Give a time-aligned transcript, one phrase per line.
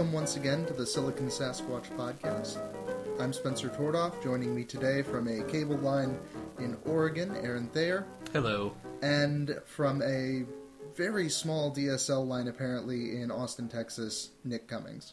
[0.00, 2.56] Welcome once again to the Silicon Sasquatch podcast.
[3.20, 4.22] I'm Spencer Tordoff.
[4.22, 6.18] Joining me today from a cable line
[6.58, 8.74] in Oregon, Aaron Thayer, Hello.
[9.02, 10.46] and from a
[10.96, 15.12] very small DSL line apparently in Austin, Texas, Nick Cummings.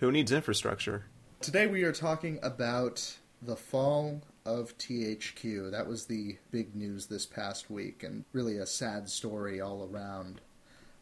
[0.00, 1.06] Who needs infrastructure?
[1.40, 5.70] Today we are talking about the fall of THQ.
[5.70, 10.42] That was the big news this past week, and really a sad story all around.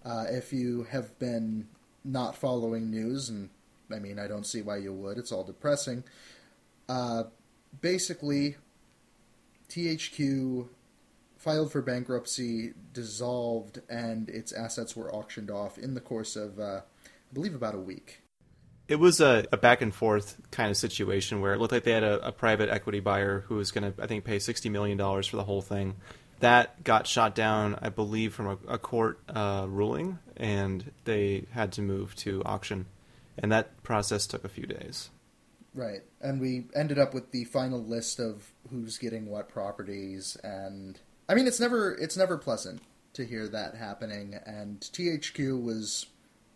[0.05, 1.67] Uh, if you have been
[2.05, 3.51] not following news, and
[3.93, 6.05] I mean, I don't see why you would, it's all depressing.
[6.89, 7.25] Uh,
[7.81, 8.57] basically,
[9.69, 10.69] THQ
[11.37, 16.81] filed for bankruptcy, dissolved, and its assets were auctioned off in the course of, uh,
[16.81, 18.21] I believe, about a week.
[18.87, 21.93] It was a, a back and forth kind of situation where it looked like they
[21.93, 24.99] had a, a private equity buyer who was going to, I think, pay $60 million
[24.99, 25.97] for the whole thing.
[26.41, 31.73] That got shot down, I believe, from a, a court uh, ruling, and they had
[31.73, 32.87] to move to auction.
[33.39, 35.11] And that process took a few days.
[35.75, 36.03] Right.
[36.21, 41.35] And we ended up with the final list of who's getting what properties and I
[41.35, 42.83] mean it's never it's never pleasant
[43.15, 46.07] to hear that happening and THQ was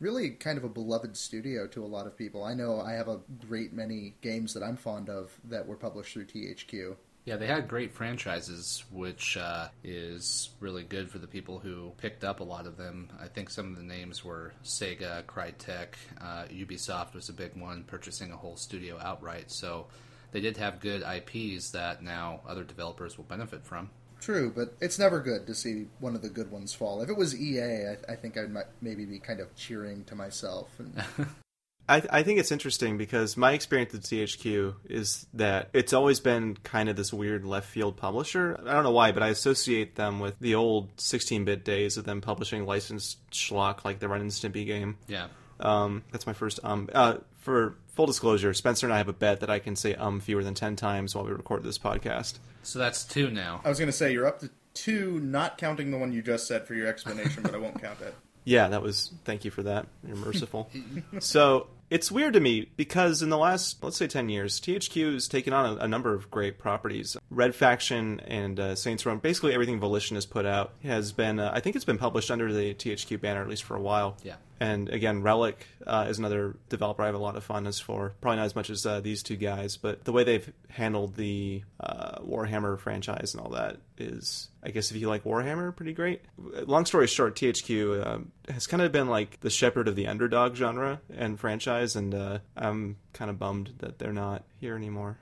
[0.01, 2.45] really kind of a beloved studio to a lot of people.
[2.45, 6.13] I know I have a great many games that I'm fond of that were published
[6.13, 6.97] through THQ.
[7.29, 12.25] Yeah, they had great franchises, which uh, is really good for the people who picked
[12.25, 13.11] up a lot of them.
[13.21, 15.89] I think some of the names were Sega, Crytek,
[16.23, 19.51] uh, Ubisoft was a big one, purchasing a whole studio outright.
[19.51, 19.89] So
[20.33, 23.91] they did have good IPs that now other developers will benefit from.
[24.23, 27.03] True, but it's never good to see one of the good ones fall.
[27.03, 30.15] If it was EA, I, I think I might maybe be kind of cheering to
[30.15, 30.71] myself.
[30.79, 31.05] And
[31.89, 36.57] I, I think it's interesting because my experience with THQ is that it's always been
[36.63, 38.61] kind of this weird left field publisher.
[38.67, 42.05] I don't know why, but I associate them with the old 16 bit days of
[42.05, 44.99] them publishing licensed schlock like the Ren and Stimpy game.
[45.07, 45.29] Yeah.
[45.61, 46.89] Um, that's my first um.
[46.93, 50.21] Uh, for full disclosure, Spencer and I have a bet that I can say um
[50.21, 52.39] fewer than 10 times while we record this podcast.
[52.63, 53.61] So that's two now.
[53.65, 56.47] I was going to say you're up to two, not counting the one you just
[56.47, 58.15] said for your explanation, but I won't count it.
[58.45, 59.13] Yeah, that was.
[59.27, 59.89] Thank you for that.
[60.07, 60.71] You're merciful.
[61.19, 65.29] so it's weird to me because in the last, let's say, ten years, THQ has
[65.29, 67.17] taken on a, a number of great properties.
[67.31, 71.39] Red Faction and uh, Saints Row, basically everything Volition has put out has been.
[71.39, 74.17] Uh, I think it's been published under the THQ banner at least for a while.
[74.23, 74.37] Yeah.
[74.61, 78.15] And again, Relic uh, is another developer I have a lot of fondness for.
[78.21, 81.63] Probably not as much as uh, these two guys, but the way they've handled the
[81.79, 86.23] uh, Warhammer franchise and all that is, I guess, if you like Warhammer, pretty great.
[86.37, 90.57] Long story short, THQ um, has kind of been like the shepherd of the underdog
[90.57, 95.19] genre and franchise, and uh, I'm kind of bummed that they're not here anymore.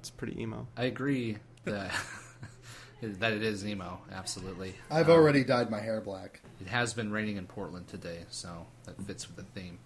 [0.00, 0.68] It's pretty emo.
[0.76, 1.92] I agree that
[3.02, 4.74] that it is emo, absolutely.
[4.90, 6.42] I've Um, already dyed my hair black.
[6.60, 9.78] It has been raining in Portland today, so that fits with the theme.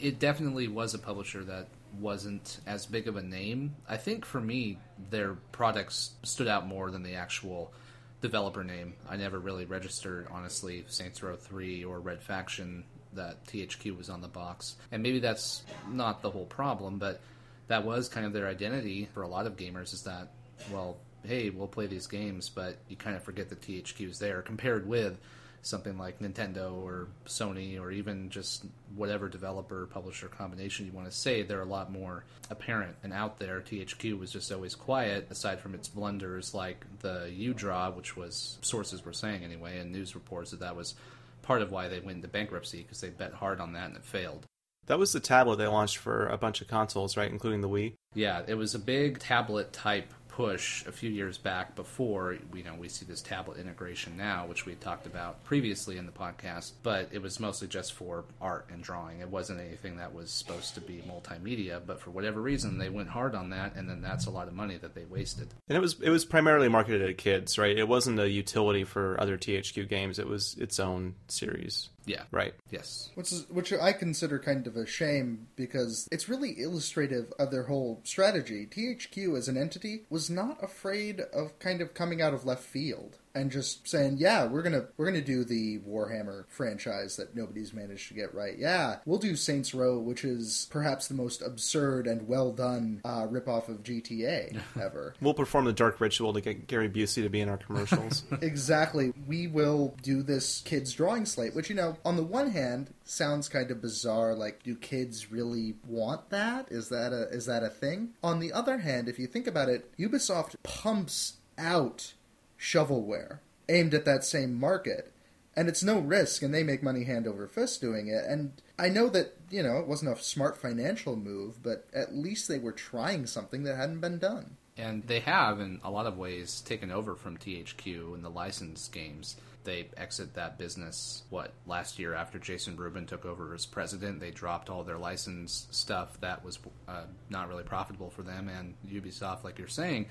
[0.00, 3.74] it definitely was a publisher that wasn't as big of a name.
[3.88, 4.78] I think for me,
[5.10, 7.72] their products stood out more than the actual
[8.20, 8.94] developer name.
[9.08, 12.84] I never really registered, honestly, Saints Row 3 or Red Faction
[13.14, 14.76] that THQ was on the box.
[14.92, 17.20] And maybe that's not the whole problem, but
[17.68, 20.28] that was kind of their identity for a lot of gamers is that,
[20.72, 24.42] well, hey, we'll play these games, but you kind of forget that THQ is there
[24.42, 25.18] compared with
[25.62, 28.64] something like Nintendo or Sony or even just
[28.94, 33.38] whatever developer publisher combination you want to say, they're a lot more apparent and out
[33.38, 33.60] there.
[33.60, 39.04] THQ was just always quiet, aside from its blunders like the uDraw, which was sources
[39.04, 40.94] were saying anyway, and news reports that that was
[41.42, 44.04] part of why they went into bankruptcy because they bet hard on that and it
[44.04, 44.46] failed.
[44.86, 47.94] That was the tablet they launched for a bunch of consoles, right, including the Wii.
[48.14, 52.74] Yeah, it was a big tablet type push a few years back before you know
[52.78, 57.08] we see this tablet integration now which we talked about previously in the podcast but
[57.12, 60.80] it was mostly just for art and drawing it wasn't anything that was supposed to
[60.80, 64.30] be multimedia but for whatever reason they went hard on that and then that's a
[64.30, 67.58] lot of money that they wasted And it was it was primarily marketed at kids,
[67.58, 67.76] right?
[67.76, 70.18] It wasn't a utility for other THQ games.
[70.18, 72.54] It was its own series, yeah right?
[72.70, 77.50] yes Which is which I consider kind of a shame because it's really illustrative of
[77.50, 78.66] their whole strategy.
[78.66, 83.18] THQ as an entity was not afraid of kind of coming out of left field
[83.34, 88.08] and just saying, "Yeah, we're gonna we're gonna do the Warhammer franchise that nobody's managed
[88.08, 88.58] to get right.
[88.58, 93.26] Yeah, we'll do Saints Row, which is perhaps the most absurd and well done uh,
[93.26, 95.14] ripoff of GTA ever.
[95.20, 98.24] We'll perform the dark ritual to get Gary Busey to be in our commercials.
[98.40, 99.12] Exactly.
[99.26, 103.48] We will do this kids drawing slate, which you know, on the one hand, sounds
[103.48, 104.34] kind of bizarre.
[104.34, 106.66] Like, do kids really want that?
[106.70, 108.10] Is that a is that a thing?
[108.22, 112.14] On the other hand, if you think about it, Ubisoft pumps out
[112.60, 115.12] shovelware aimed at that same market.
[115.56, 118.24] and it's no risk, and they make money hand over fist doing it.
[118.24, 122.46] And I know that you know it wasn't a smart financial move, but at least
[122.48, 124.56] they were trying something that hadn't been done.
[124.76, 128.92] And they have, in a lot of ways, taken over from THQ in the licensed
[128.92, 129.36] games.
[129.64, 134.20] They exit that business, what, last year after Jason Rubin took over as president.
[134.20, 136.58] They dropped all their licensed stuff that was
[136.88, 138.48] uh, not really profitable for them.
[138.48, 140.06] And Ubisoft, like you're saying,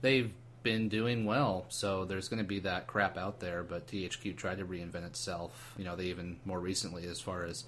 [0.00, 0.32] they've
[0.62, 1.66] been doing well.
[1.68, 3.62] So there's going to be that crap out there.
[3.62, 5.74] But THQ tried to reinvent itself.
[5.78, 7.64] You know, they even more recently, as far as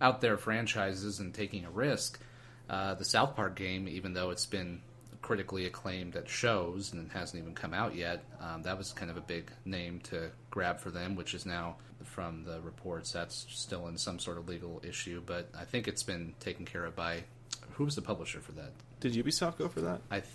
[0.00, 2.20] out there franchises and taking a risk.
[2.68, 4.80] Uh, the South Park game, even though it's been
[5.22, 8.22] critically acclaimed at shows and it hasn't even come out yet.
[8.40, 11.76] Um, that was kind of a big name to grab for them, which is now,
[12.04, 15.22] from the reports, that's still in some sort of legal issue.
[15.24, 17.24] But I think it's been taken care of by
[17.72, 18.72] who was the publisher for that?
[19.00, 20.00] Did Ubisoft go for that?
[20.10, 20.32] I, th-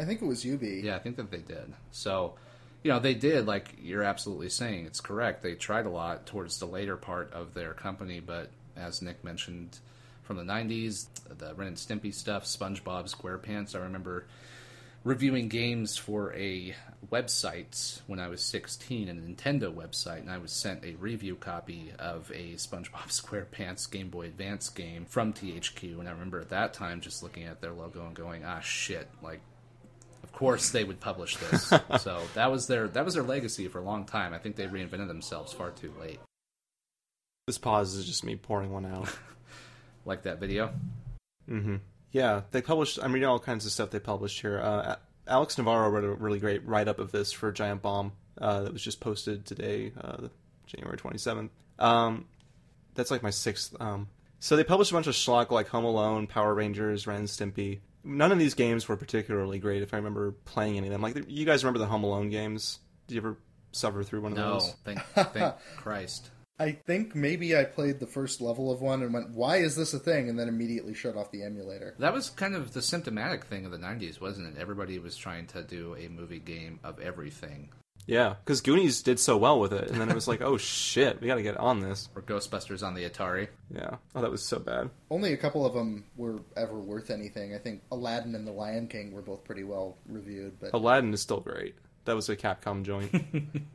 [0.00, 0.80] I think it was Ubi.
[0.84, 1.74] yeah, I think that they did.
[1.90, 2.34] So,
[2.82, 3.46] you know, they did.
[3.46, 5.42] Like you're absolutely saying, it's correct.
[5.42, 9.78] They tried a lot towards the later part of their company, but as Nick mentioned
[10.22, 11.06] from the 90s,
[11.36, 13.74] the Ren and Stimpy stuff, SpongeBob SquarePants.
[13.74, 14.26] I remember
[15.04, 16.74] reviewing games for a
[17.10, 21.92] website when I was 16, a Nintendo website, and I was sent a review copy
[21.98, 25.98] of a SpongeBob SquarePants Game Boy Advance game from THQ.
[25.98, 29.08] And I remember at that time just looking at their logo and going, ah, shit,
[29.22, 29.40] like,
[30.30, 31.72] of course they would publish this.
[32.00, 34.32] so that was their that was their legacy for a long time.
[34.32, 36.20] I think they reinvented themselves far too late.
[37.46, 39.08] This pause is just me pouring one out.
[40.06, 40.72] Like that video.
[41.46, 41.76] Mm-hmm.
[42.10, 42.98] Yeah, they published.
[43.02, 44.58] I'm reading all kinds of stuff they published here.
[44.58, 44.96] Uh,
[45.26, 48.72] Alex Navarro wrote a really great write up of this for Giant Bomb uh, that
[48.72, 50.28] was just posted today, uh,
[50.66, 51.50] January 27th.
[51.78, 52.24] Um,
[52.94, 53.76] that's like my sixth.
[53.78, 57.28] Um, so they published a bunch of schlock like Home Alone, Power Rangers, Ren and
[57.28, 57.80] Stimpy.
[58.04, 59.82] None of these games were particularly great.
[59.82, 62.78] If I remember playing any of them, like you guys remember the Home Alone games?
[63.06, 63.36] Did you ever
[63.72, 64.74] suffer through one of No, those?
[64.84, 65.00] thank
[65.32, 66.30] thank Christ.
[66.58, 69.94] I think maybe I played the first level of one and went, "Why is this
[69.94, 71.94] a thing?" and then immediately shut off the emulator.
[71.98, 74.60] That was kind of the symptomatic thing of the 90s, wasn't it?
[74.60, 77.70] Everybody was trying to do a movie game of everything.
[78.10, 81.20] Yeah, because Goonies did so well with it, and then it was like, oh shit,
[81.20, 82.08] we got to get on this.
[82.16, 83.46] Or Ghostbusters on the Atari.
[83.72, 83.96] Yeah.
[84.16, 84.90] Oh, that was so bad.
[85.10, 87.54] Only a couple of them were ever worth anything.
[87.54, 91.20] I think Aladdin and The Lion King were both pretty well reviewed, but Aladdin is
[91.20, 91.76] still great.
[92.04, 93.14] That was a Capcom joint.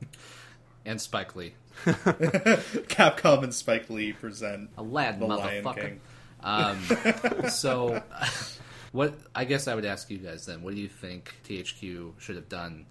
[0.88, 1.56] And Spike Lee.
[1.86, 5.82] Capcom and Spike Lee present Aladdin, The Lion motherfucker.
[5.82, 6.00] King.
[6.44, 8.04] Um, so,
[8.92, 12.36] what I guess I would ask you guys then, what do you think THQ should
[12.36, 12.86] have done?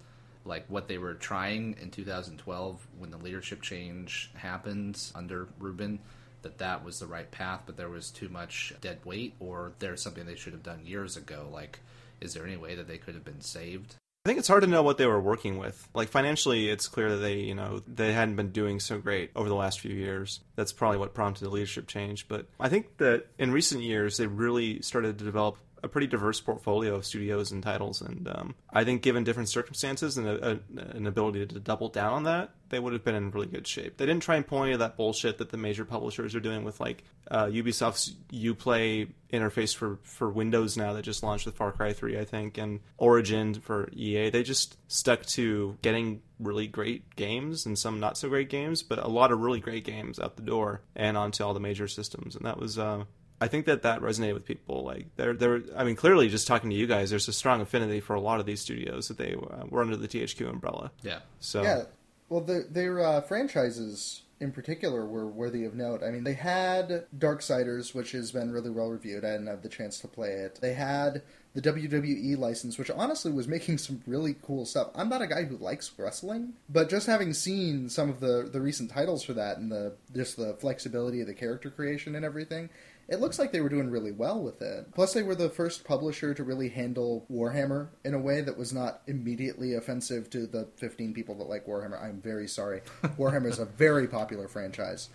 [0.45, 5.99] Like what they were trying in 2012 when the leadership change happened under Rubin,
[6.43, 10.01] that that was the right path, but there was too much dead weight, or there's
[10.01, 11.49] something they should have done years ago.
[11.51, 11.79] Like,
[12.21, 13.95] is there any way that they could have been saved?
[14.25, 15.87] I think it's hard to know what they were working with.
[15.93, 19.47] Like financially, it's clear that they, you know, they hadn't been doing so great over
[19.47, 20.39] the last few years.
[20.55, 22.27] That's probably what prompted the leadership change.
[22.27, 26.41] But I think that in recent years, they really started to develop a pretty diverse
[26.41, 28.01] portfolio of studios and titles.
[28.01, 30.59] And um, I think, given different circumstances and a, a,
[30.97, 33.97] an ability to double down on that, they would have been in really good shape.
[33.97, 36.63] They didn't try and pull any of that bullshit that the major publishers are doing
[36.63, 41.71] with like uh, Ubisoft's UPlay interface for, for Windows now that just launched with Far
[41.71, 44.31] Cry 3, I think, and Origin for EA.
[44.31, 48.97] They just stuck to getting really great games and some not so great games, but
[48.97, 52.35] a lot of really great games out the door and onto all the major systems.
[52.35, 52.79] And that was.
[52.79, 53.05] Uh,
[53.41, 54.83] I think that that resonated with people.
[54.83, 55.61] Like there, there.
[55.75, 58.39] I mean, clearly, just talking to you guys, there's a strong affinity for a lot
[58.39, 60.91] of these studios that they uh, were under the THQ umbrella.
[61.03, 61.19] Yeah.
[61.39, 61.83] So yeah.
[62.29, 66.03] Well, the, their uh, franchises in particular were worthy of note.
[66.03, 69.23] I mean, they had Darksiders, which has been really well reviewed.
[69.23, 70.59] I didn't have the chance to play it.
[70.61, 71.21] They had
[71.53, 74.89] the WWE license, which honestly was making some really cool stuff.
[74.93, 78.59] I'm not a guy who likes wrestling, but just having seen some of the the
[78.59, 82.69] recent titles for that and the just the flexibility of the character creation and everything,
[83.07, 84.93] it looks like they were doing really well with it.
[84.93, 88.73] Plus, they were the first publisher to really handle Warhammer in a way that was
[88.73, 92.01] not immediately offensive to the 15 people that like Warhammer.
[92.01, 92.81] I'm very sorry.
[93.03, 95.09] Warhammer is a very popular franchise.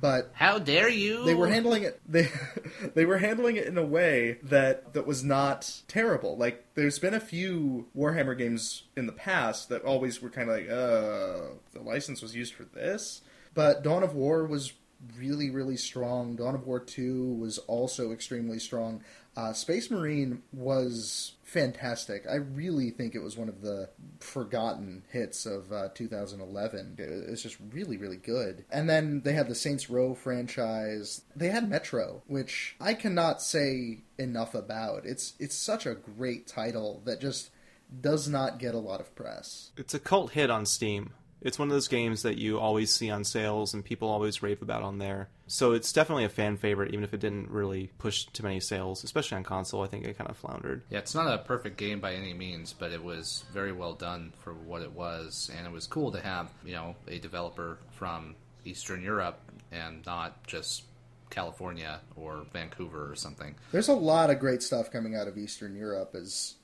[0.00, 1.24] But How dare you?
[1.24, 2.28] they were handling it they
[2.94, 6.36] they were handling it in a way that that was not terrible.
[6.36, 10.56] Like there's been a few Warhammer games in the past that always were kind of
[10.56, 13.22] like, uh, the license was used for this.
[13.54, 14.72] But Dawn of War was
[15.16, 16.36] really really strong.
[16.36, 19.02] Dawn of War 2 was also extremely strong.
[19.36, 22.24] Uh, Space Marine was fantastic.
[22.28, 23.88] I really think it was one of the
[24.18, 26.96] forgotten hits of uh, 2011.
[26.98, 28.64] It's just really, really good.
[28.68, 31.22] And then they had the Saints Row franchise.
[31.36, 35.06] They had Metro, which I cannot say enough about.
[35.06, 37.50] It's it's such a great title that just
[38.00, 39.70] does not get a lot of press.
[39.76, 41.12] it's a cult hit on Steam.
[41.40, 44.60] It's one of those games that you always see on sales and people always rave
[44.62, 45.28] about on there.
[45.46, 49.04] So it's definitely a fan favorite, even if it didn't really push too many sales,
[49.04, 49.82] especially on console.
[49.82, 50.82] I think it kind of floundered.
[50.90, 54.32] Yeah, it's not a perfect game by any means, but it was very well done
[54.40, 58.34] for what it was, and it was cool to have you know a developer from
[58.64, 59.40] Eastern Europe
[59.72, 60.82] and not just
[61.30, 63.54] California or Vancouver or something.
[63.72, 66.54] There's a lot of great stuff coming out of Eastern Europe as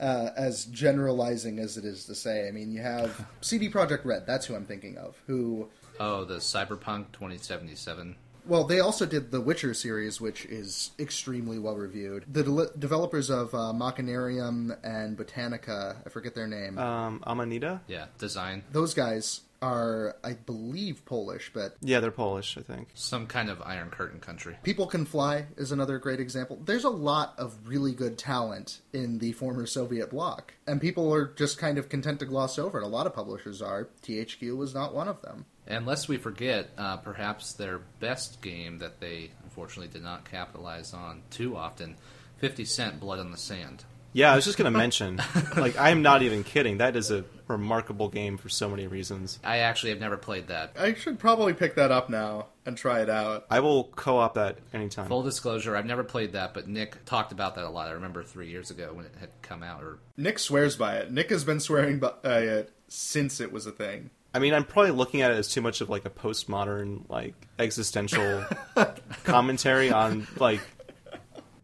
[0.00, 2.48] uh, as generalizing as it is to say.
[2.48, 4.26] I mean, you have CD Projekt Red.
[4.26, 5.20] That's who I'm thinking of.
[5.26, 5.68] Who
[6.00, 8.14] Oh, the Cyberpunk 2077.
[8.46, 12.24] well, they also did the Witcher series, which is extremely well reviewed.
[12.32, 16.78] The de- developers of uh, Machinarium and Botanica, I forget their name.
[16.78, 17.80] Um, Amanita?
[17.88, 18.62] Yeah, design.
[18.72, 22.90] Those guys are, I believe, Polish, but Yeah, they're Polish, I think.
[22.94, 24.56] Some kind of Iron Curtain country.
[24.62, 26.58] People Can Fly is another great example.
[26.64, 31.26] There's a lot of really good talent in the former Soviet bloc, and people are
[31.26, 32.84] just kind of content to gloss over it.
[32.84, 33.88] A lot of publishers are.
[34.02, 35.44] THQ was not one of them.
[35.66, 40.94] And lest we forget, uh, perhaps their best game that they unfortunately did not capitalize
[40.94, 41.96] on too often
[42.38, 43.84] 50 Cent Blood on the Sand.
[44.14, 45.20] Yeah, I was just going to mention,
[45.56, 46.78] like, I'm not even kidding.
[46.78, 49.38] That is a remarkable game for so many reasons.
[49.42, 50.72] I actually have never played that.
[50.78, 53.46] I should probably pick that up now and try it out.
[53.50, 55.08] I will co-op that anytime.
[55.08, 57.88] Full disclosure, I've never played that, but Nick talked about that a lot.
[57.88, 61.10] I remember three years ago when it had come out, or Nick swears by it.
[61.10, 64.10] Nick has been swearing by it since it was a thing.
[64.34, 67.34] I mean, I'm probably looking at it as too much of like a postmodern, like
[67.58, 68.44] existential
[69.24, 70.60] commentary on like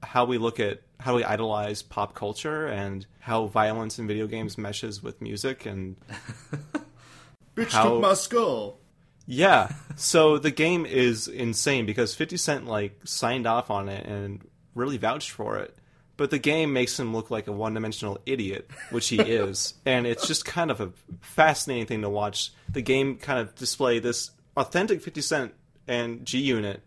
[0.02, 4.56] how we look at how we idolize pop culture and how violence in video games
[4.56, 5.96] meshes with music and
[7.54, 8.78] Bitch How- took my skull.
[9.26, 9.68] yeah.
[9.96, 14.40] So the game is insane because 50 Cent like signed off on it and
[14.74, 15.76] really vouched for it.
[16.16, 20.26] But the game makes him look like a one-dimensional idiot, which he is, and it's
[20.26, 22.52] just kind of a fascinating thing to watch.
[22.72, 25.54] The game kind of display this authentic 50 Cent
[25.86, 26.82] and G Unit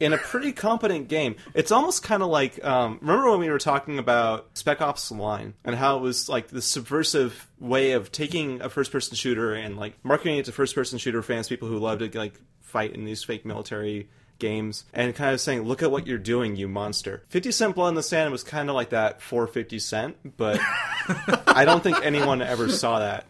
[0.00, 1.36] in a pretty competent game.
[1.54, 5.14] It's almost kind of like um, remember when we were talking about Spec Ops: The
[5.14, 9.76] Line and how it was like the subversive way of taking a first-person shooter and
[9.76, 13.24] like marketing it to first-person shooter fans, people who love to like fight in these
[13.24, 17.50] fake military games, and kind of saying, "Look at what you're doing, you monster." Fifty
[17.50, 20.60] Cent Blood in the Sand was kind of like that for Fifty Cent, but
[21.46, 23.24] I don't think anyone ever saw that.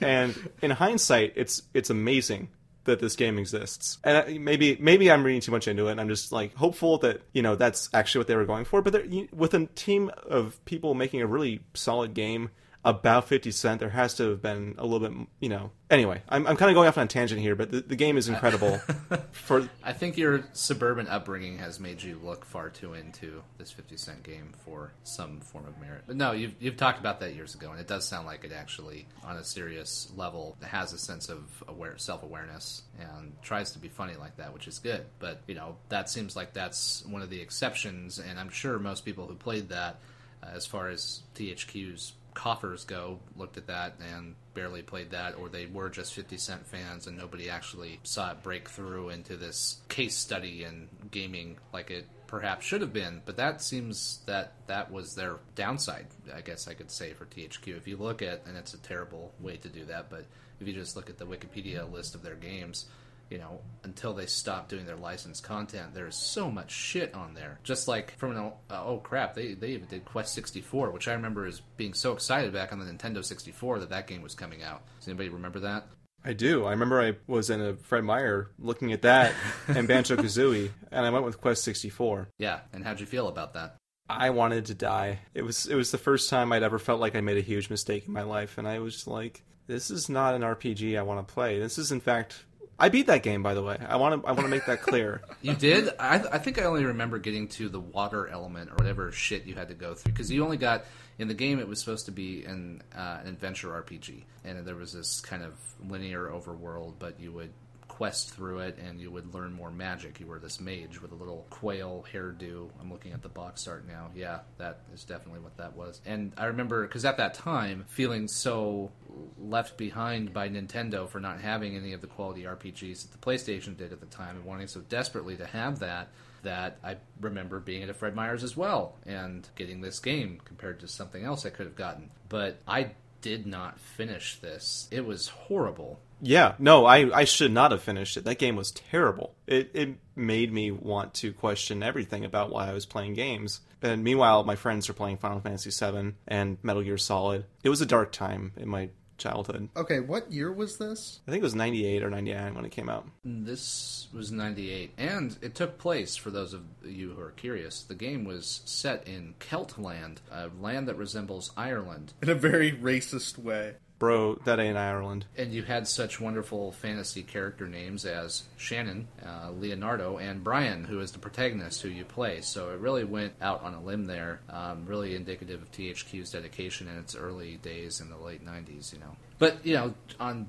[0.00, 2.48] And in hindsight, it's it's amazing
[2.88, 3.98] that this game exists.
[4.04, 5.92] And maybe maybe I'm reading too much into it.
[5.92, 8.82] And I'm just like hopeful that you know that's actually what they were going for.
[8.82, 12.50] But with a team of people making a really solid game
[12.84, 15.72] about 50 Cent, there has to have been a little bit, you know.
[15.90, 18.16] Anyway, I'm, I'm kind of going off on a tangent here, but the, the game
[18.16, 18.78] is incredible.
[19.32, 23.96] for I think your suburban upbringing has made you look far too into this 50
[23.96, 26.04] Cent game for some form of merit.
[26.06, 28.52] But no, you've, you've talked about that years ago, and it does sound like it
[28.52, 33.78] actually, on a serious level, has a sense of aware, self awareness and tries to
[33.78, 35.04] be funny like that, which is good.
[35.18, 39.04] But, you know, that seems like that's one of the exceptions, and I'm sure most
[39.04, 39.98] people who played that,
[40.42, 45.48] uh, as far as THQ's coffers go, looked at that and barely played that, or
[45.48, 49.80] they were just 50 Cent fans and nobody actually saw it break through into this
[49.88, 53.22] case study in gaming like it perhaps should have been.
[53.26, 57.76] But that seems that that was their downside, I guess I could say, for THQ.
[57.76, 60.24] If you look at, and it's a terrible way to do that, but
[60.60, 62.86] if you just look at the Wikipedia list of their games,
[63.30, 67.58] you know, until they stop doing their licensed content, there's so much shit on there.
[67.62, 71.12] Just like from an uh, oh crap, they they even did Quest 64, which I
[71.12, 74.62] remember as being so excited back on the Nintendo 64 that that game was coming
[74.62, 74.82] out.
[74.98, 75.86] Does anybody remember that?
[76.24, 76.64] I do.
[76.64, 79.34] I remember I was in a Fred Meyer looking at that
[79.68, 82.28] and Banjo Kazooie, and I went with Quest 64.
[82.38, 83.76] Yeah, and how'd you feel about that?
[84.10, 85.20] I wanted to die.
[85.34, 87.68] It was it was the first time I'd ever felt like I made a huge
[87.68, 91.26] mistake in my life, and I was like, "This is not an RPG I want
[91.26, 91.58] to play.
[91.58, 92.44] This is, in fact,
[92.78, 93.42] I beat that game.
[93.42, 95.22] By the way, I want to I want to make that clear.
[95.40, 95.90] You did?
[96.00, 99.54] I, I think I only remember getting to the water element or whatever shit you
[99.54, 100.84] had to go through because you only got
[101.18, 101.60] in the game.
[101.60, 105.44] It was supposed to be an uh, an adventure RPG, and there was this kind
[105.44, 105.54] of
[105.88, 107.52] linear overworld, but you would
[107.98, 110.20] quest through it and you would learn more magic.
[110.20, 112.68] You were this mage with a little quail hairdo.
[112.80, 114.12] I'm looking at the box art now.
[114.14, 116.00] Yeah, that is definitely what that was.
[116.06, 118.92] And I remember because at that time feeling so
[119.36, 123.76] left behind by Nintendo for not having any of the quality RPGs that the PlayStation
[123.76, 126.10] did at the time and wanting so desperately to have that
[126.44, 130.78] that I remember being at a Fred Meyer's as well and getting this game compared
[130.80, 132.10] to something else I could have gotten.
[132.28, 134.86] But I did not finish this.
[134.92, 135.98] It was horrible.
[136.20, 138.24] Yeah, no, I I should not have finished it.
[138.24, 139.34] That game was terrible.
[139.46, 143.60] It it made me want to question everything about why I was playing games.
[143.80, 147.44] And meanwhile, my friends are playing Final Fantasy VII and Metal Gear Solid.
[147.62, 149.68] It was a dark time in my childhood.
[149.76, 151.20] Okay, what year was this?
[151.26, 153.06] I think it was 98 or 99 when it came out.
[153.24, 157.94] This was 98, and it took place, for those of you who are curious, the
[157.94, 162.14] game was set in Celtland, a land that resembles Ireland.
[162.22, 163.74] In a very racist way.
[163.98, 165.26] Bro, that ain't Ireland.
[165.36, 171.00] And you had such wonderful fantasy character names as Shannon, uh, Leonardo, and Brian, who
[171.00, 172.40] is the protagonist who you play.
[172.40, 176.88] So it really went out on a limb there, um, really indicative of THQ's dedication
[176.88, 179.16] in its early days in the late 90s, you know.
[179.38, 180.48] But, you know, on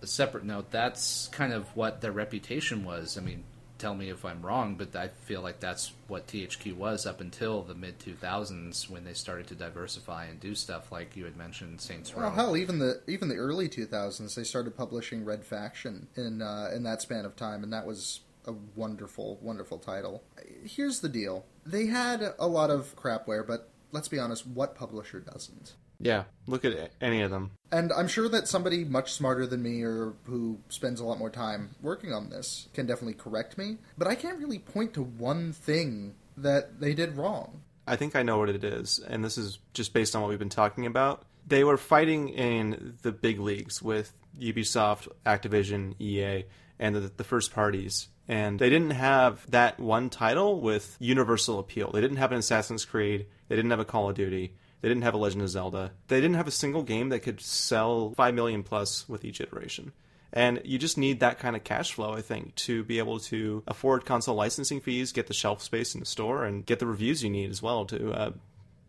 [0.00, 3.18] a separate note, that's kind of what their reputation was.
[3.18, 3.42] I mean,
[3.84, 7.60] tell me if I'm wrong, but I feel like that's what THQ was up until
[7.60, 11.82] the mid 2000s when they started to diversify and do stuff like you had mentioned
[11.82, 12.22] Saints Row.
[12.22, 16.70] Well, hell, even the even the early 2000s, they started publishing Red Faction in uh,
[16.74, 20.22] in that span of time, and that was a wonderful, wonderful title.
[20.64, 25.20] Here's the deal: they had a lot of crapware, but let's be honest, what publisher
[25.20, 25.74] doesn't?
[26.00, 27.52] Yeah, look at any of them.
[27.70, 31.30] And I'm sure that somebody much smarter than me or who spends a lot more
[31.30, 35.52] time working on this can definitely correct me, but I can't really point to one
[35.52, 37.62] thing that they did wrong.
[37.86, 40.38] I think I know what it is, and this is just based on what we've
[40.38, 41.24] been talking about.
[41.46, 46.44] They were fighting in the big leagues with Ubisoft, Activision, EA,
[46.78, 48.08] and the, the first parties.
[48.26, 51.90] And they didn't have that one title with universal appeal.
[51.92, 53.26] They didn't have an Assassin's Creed.
[53.48, 54.54] They didn't have a Call of Duty.
[54.84, 55.92] They didn't have a Legend of Zelda.
[56.08, 59.92] They didn't have a single game that could sell 5 million plus with each iteration.
[60.30, 63.62] And you just need that kind of cash flow, I think, to be able to
[63.66, 67.24] afford console licensing fees, get the shelf space in the store, and get the reviews
[67.24, 68.32] you need as well to uh,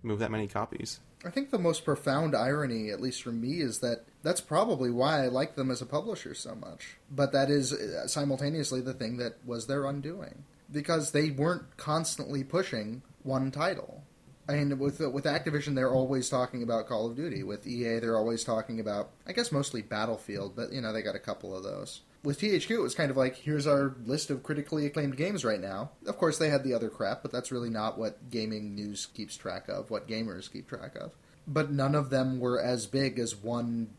[0.03, 0.99] move that many copies.
[1.23, 5.23] I think the most profound irony, at least for me, is that that's probably why
[5.23, 6.97] I like them as a publisher so much.
[7.09, 10.43] But that is uh, simultaneously the thing that was their undoing.
[10.69, 14.03] Because they weren't constantly pushing one title.
[14.47, 17.43] And with with Activision, they're always talking about Call of Duty.
[17.43, 21.15] With EA, they're always talking about, I guess, mostly Battlefield, but you know they got
[21.15, 22.01] a couple of those.
[22.23, 25.59] With THQ, it was kind of like, here's our list of critically acclaimed games right
[25.59, 25.91] now.
[26.07, 29.37] Of course, they had the other crap, but that's really not what gaming news keeps
[29.37, 31.11] track of, what gamers keep track of.
[31.47, 33.91] But none of them were as big as one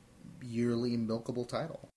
[0.43, 1.89] yearly milkable title.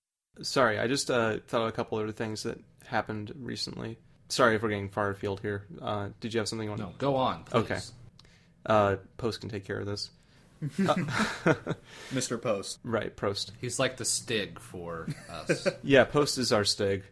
[0.42, 3.98] Sorry, I just uh, thought of a couple other things that happened recently.
[4.28, 5.66] Sorry if we're getting far afield here.
[5.82, 6.80] Uh, did you have something you want?
[6.80, 7.42] No, go on.
[7.44, 7.58] Please.
[7.58, 7.80] Okay.
[8.66, 10.10] Uh, Post can take care of this.
[12.12, 12.40] Mr.
[12.40, 12.80] Post.
[12.84, 13.52] Right, Post.
[13.60, 15.66] He's like the Stig for us.
[15.82, 17.02] Yeah, Post is our Stig.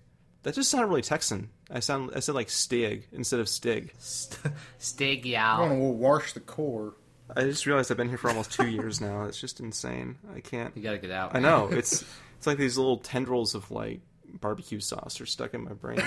[0.43, 1.51] That just sounded really Texan.
[1.71, 3.93] I sound I said like Stig instead of Stig.
[3.99, 5.57] Stig yeah.
[5.57, 5.61] I Yao.
[5.69, 6.95] want to wash the core.
[7.35, 9.25] I just realized I've been here for almost two years now.
[9.25, 10.17] It's just insane.
[10.35, 10.75] I can't.
[10.77, 11.35] You gotta get out.
[11.35, 12.03] I know it's
[12.39, 14.01] it's like these little tendrils of like
[14.41, 16.03] barbecue sauce are stuck in my brain.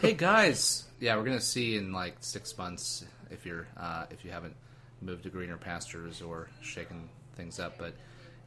[0.00, 4.30] hey guys, yeah, we're gonna see in like six months if you're uh, if you
[4.30, 4.56] haven't
[5.04, 7.94] moved to greener pastures or shaking things up, but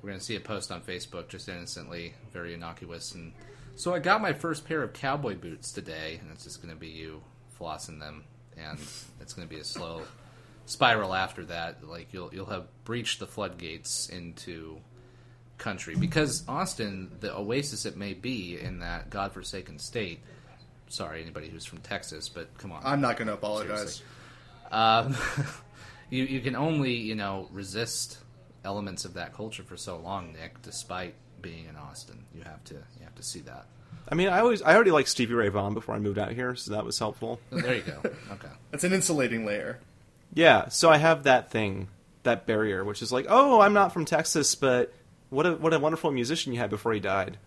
[0.02, 3.34] we're gonna see a post on Facebook just innocently, very innocuous, and
[3.76, 6.88] so I got my first pair of cowboy boots today, and it's just gonna be
[6.88, 7.22] you
[7.60, 8.24] flossing them,
[8.58, 8.80] and
[9.22, 10.04] it's gonna be a slow
[10.66, 11.88] spiral after that.
[11.88, 14.82] Like you'll you'll have breached the floodgates into
[15.58, 20.22] country because Austin, the oasis it may be in that godforsaken state.
[20.88, 22.82] Sorry, anybody who's from Texas, but come on.
[22.86, 24.02] I'm not going to apologize.
[24.72, 25.16] Um,
[26.10, 28.20] you you can only you know resist
[28.64, 30.62] elements of that culture for so long, Nick.
[30.62, 33.66] Despite being in Austin, you have to you have to see that.
[34.10, 36.56] I mean, I always I already liked Stevie Ray Vaughan before I moved out here,
[36.56, 37.40] so that was helpful.
[37.52, 38.02] Oh, there you go.
[38.32, 38.50] Okay.
[38.74, 39.80] It's an insulating layer.
[40.34, 41.88] Yeah, so I have that thing,
[42.24, 44.94] that barrier, which is like, oh, I'm not from Texas, but
[45.30, 47.38] what a what a wonderful musician you had before he died.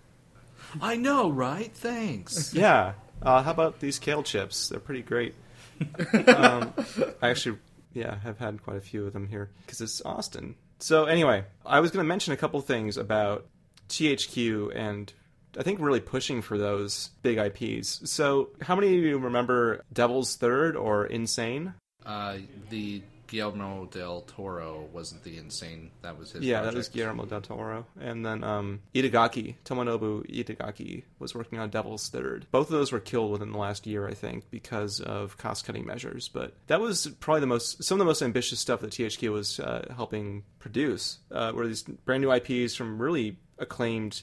[0.81, 1.73] I know, right?
[1.73, 2.55] Thanks.
[2.61, 2.93] Yeah.
[3.23, 4.71] Uh, how about these kale chips?
[4.71, 5.35] They're pretty great.
[6.29, 6.73] um,
[7.21, 7.59] I actually,
[7.93, 10.55] yeah, I've had quite a few of them here because it's Austin.
[10.79, 13.47] So anyway, I was going to mention a couple things about
[13.89, 15.13] THQ and
[15.59, 18.09] I think really pushing for those big IPs.
[18.11, 21.75] So how many of you remember Devil's Third or Insane?
[22.07, 22.37] Uh,
[22.71, 25.93] the Guillermo del Toro wasn't the insane.
[26.03, 26.43] That was his.
[26.43, 26.73] yeah, project.
[26.73, 27.87] that was Guillermo del Toro.
[28.01, 32.47] And then um, Itagaki, Tomonobu Itagaki, was working on Devil's Third.
[32.51, 36.29] Both of those were killed within the last year, I think, because of cost-cutting measures.
[36.29, 39.61] But that was probably the most, some of the most ambitious stuff that THQ was
[39.61, 41.19] uh, helping produce.
[41.31, 44.23] Uh, were these brand new IPs from really acclaimed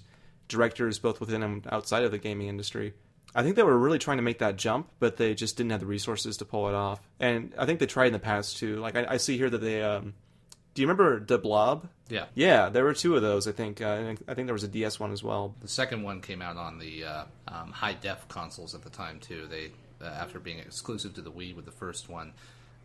[0.50, 2.94] directors, both within and outside of the gaming industry.
[3.36, 5.80] I think they were really trying to make that jump, but they just didn't have
[5.80, 7.02] the resources to pull it off.
[7.20, 8.78] And I think they tried in the past too.
[8.78, 9.82] Like I, I see here that they.
[9.82, 10.14] Um,
[10.74, 11.90] do you remember The Blob?
[12.08, 12.26] Yeah.
[12.36, 13.48] Yeah, there were two of those.
[13.48, 13.82] I think.
[13.82, 15.56] Uh, I think there was a DS one as well.
[15.62, 19.20] The second one came out on the uh, um, high def consoles at the time
[19.20, 19.48] too.
[19.50, 22.34] They, uh, after being exclusive to the Wii with the first one,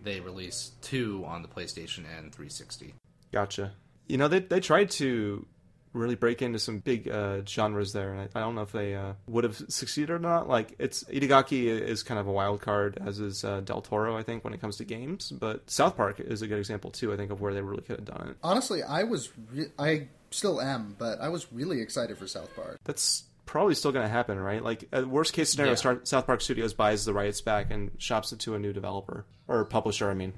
[0.02, 2.94] they released two on the PlayStation and 360.
[3.30, 3.72] Gotcha.
[4.06, 5.46] You know, they they tried to
[5.92, 8.94] really break into some big uh, genres there, and I, I don't know if they
[8.94, 10.48] uh, would have succeeded or not.
[10.48, 14.22] Like, it's Itagaki is kind of a wild card, as is uh, Del Toro, I
[14.22, 15.30] think, when it comes to games.
[15.30, 17.12] But South Park is a good example too.
[17.12, 18.36] I think of where they really could have done it.
[18.42, 22.78] Honestly, I was re- I still am, but I was really excited for South Park.
[22.84, 24.62] That's probably still going to happen, right?
[24.64, 25.76] Like, worst case scenario, Yeah.
[25.76, 29.26] start, South Park Studios buys the rights back and shops it to a new developer
[29.46, 30.10] or publisher.
[30.10, 30.32] I mean,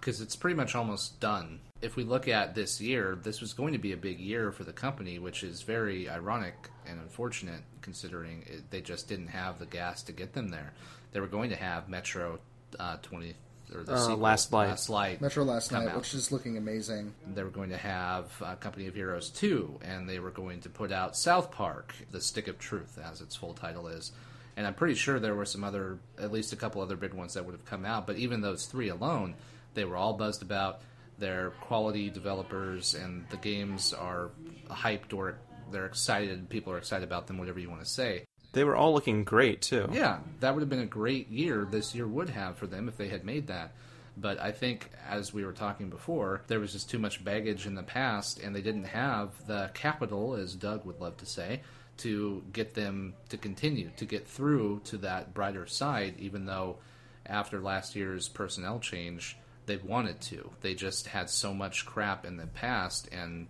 [0.00, 1.60] because it's pretty much almost done.
[1.80, 4.64] If we look at this year, this was going to be a big year for
[4.64, 6.54] the company, which is very ironic
[6.86, 10.72] and unfortunate considering it, they just didn't have the gas to get them there.
[11.12, 12.40] They were going to have Metro
[12.80, 13.34] uh, 20
[13.74, 14.68] or the Uh, sequel, Last Light.
[14.70, 15.98] Last Light Metro Last come Night, out.
[15.98, 17.14] which is looking amazing.
[17.32, 20.68] They were going to have uh, Company of Heroes 2, and they were going to
[20.68, 24.10] put out South Park, The Stick of Truth, as its full title is.
[24.56, 27.34] And I'm pretty sure there were some other, at least a couple other big ones
[27.34, 29.34] that would have come out, but even those three alone,
[29.74, 30.80] they were all buzzed about.
[31.18, 34.30] They're quality developers, and the games are
[34.70, 35.38] hyped or
[35.70, 36.48] they're excited.
[36.48, 38.24] People are excited about them, whatever you want to say.
[38.52, 39.88] they were all looking great too.
[39.92, 41.66] Yeah, that would have been a great year.
[41.70, 43.72] This year would have for them if they had made that.
[44.16, 47.74] But I think, as we were talking before, there was just too much baggage in
[47.76, 51.60] the past, and they didn't have the capital, as Doug would love to say,
[51.98, 56.14] to get them to continue to get through to that brighter side.
[56.18, 56.78] Even though,
[57.26, 59.36] after last year's personnel change,
[59.68, 60.50] they wanted to.
[60.62, 63.46] They just had so much crap in the past and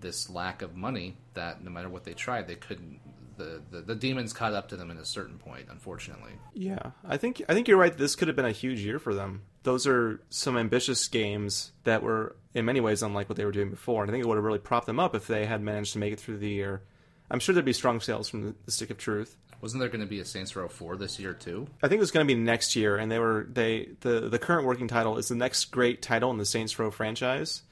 [0.00, 3.00] this lack of money that no matter what they tried, they couldn't.
[3.38, 6.32] The, the, the demons caught up to them at a certain point, unfortunately.
[6.52, 7.96] Yeah, I think I think you're right.
[7.96, 9.42] This could have been a huge year for them.
[9.62, 13.70] Those are some ambitious games that were, in many ways, unlike what they were doing
[13.70, 14.02] before.
[14.02, 15.98] And I think it would have really propped them up if they had managed to
[15.98, 16.82] make it through the year.
[17.32, 19.36] I'm sure there'd be strong sales from the, Stick of Truth.
[19.62, 21.66] Wasn't there going to be a Saints Row 4 this year, too?
[21.82, 24.38] I think it was going to be next year, and they were they the the
[24.38, 27.62] current working title is the next great title in the Saints Row franchise,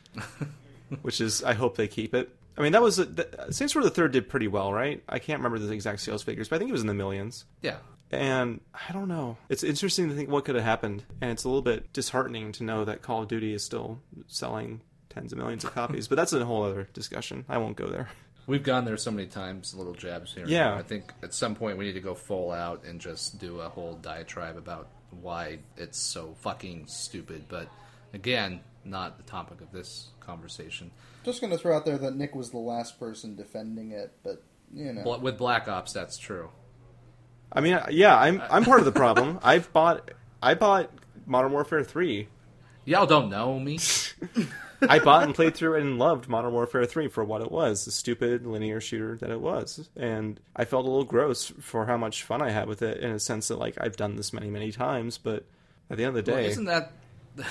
[1.02, 2.30] which is I hope they keep it.
[2.56, 5.02] I mean, that was the, Saints Row the Third did pretty well, right?
[5.08, 7.44] I can't remember the exact sales figures, but I think it was in the millions.
[7.60, 7.76] Yeah.
[8.10, 9.36] And I don't know.
[9.48, 12.64] It's interesting to think what could have happened, and it's a little bit disheartening to
[12.64, 16.08] know that Call of Duty is still selling tens of millions of copies.
[16.08, 17.44] but that's a whole other discussion.
[17.48, 18.08] I won't go there.
[18.46, 20.44] We've gone there so many times, little jabs here.
[20.46, 20.74] Yeah.
[20.74, 23.68] I think at some point we need to go full out and just do a
[23.68, 27.44] whole diatribe about why it's so fucking stupid.
[27.48, 27.68] But
[28.12, 30.90] again, not the topic of this conversation.
[31.24, 34.42] Just going to throw out there that Nick was the last person defending it, but
[34.72, 36.50] you know, With Black Ops, that's true.
[37.52, 39.40] I mean, yeah, I'm I'm part of the problem.
[39.42, 40.90] I've bought I bought
[41.26, 42.28] Modern Warfare three.
[42.84, 43.78] Y'all don't know me.
[44.88, 47.90] I bought and played through and loved Modern Warfare 3 for what it was, the
[47.92, 49.88] stupid linear shooter that it was.
[49.96, 53.10] And I felt a little gross for how much fun I had with it in
[53.10, 55.44] a sense that like I've done this many, many times, but
[55.90, 56.92] at the end of the Well, day, isn't that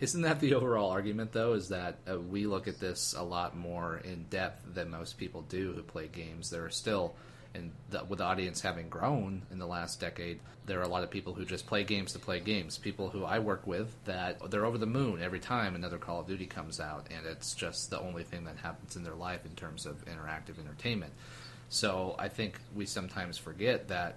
[0.00, 1.52] isn't that the overall argument though?
[1.54, 5.42] Is that uh, we look at this a lot more in depth than most people
[5.42, 6.50] do who play games.
[6.50, 7.14] There are still,
[7.54, 11.02] and the, with the audience having grown in the last decade, there are a lot
[11.02, 12.78] of people who just play games to play games.
[12.78, 16.26] People who I work with that they're over the moon every time another Call of
[16.26, 19.54] Duty comes out, and it's just the only thing that happens in their life in
[19.54, 21.12] terms of interactive entertainment.
[21.68, 24.16] So I think we sometimes forget that